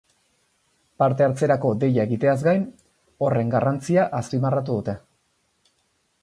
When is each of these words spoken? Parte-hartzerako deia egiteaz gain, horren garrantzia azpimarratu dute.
Parte-hartzerako 1.01 1.73
deia 1.83 2.05
egiteaz 2.09 2.35
gain, 2.47 2.65
horren 3.27 3.53
garrantzia 3.57 4.07
azpimarratu 4.21 4.81
dute. 4.81 4.97